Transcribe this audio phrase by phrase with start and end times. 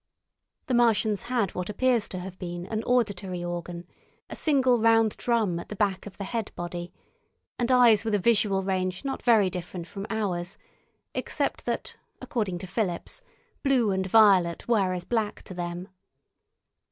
[0.65, 3.85] The Martians had what appears to have been an auditory organ,
[4.31, 6.91] a single round drum at the back of the head body,
[7.59, 10.57] and eyes with a visual range not very different from ours
[11.13, 13.21] except that, according to Philips,
[13.61, 15.87] blue and violet were as black to them.